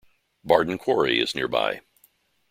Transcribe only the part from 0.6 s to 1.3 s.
Quarry